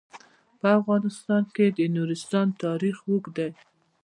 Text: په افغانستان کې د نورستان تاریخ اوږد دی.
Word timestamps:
په 0.59 0.67
افغانستان 0.79 1.43
کې 1.55 1.65
د 1.77 1.79
نورستان 1.95 2.47
تاریخ 2.63 2.95
اوږد 3.07 3.33
دی. 3.37 3.49